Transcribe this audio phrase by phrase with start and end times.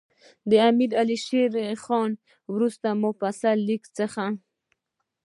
[0.49, 0.91] د امیر
[1.25, 2.11] شېر علي خان
[2.53, 4.23] وروستي مفصل لیک څخه.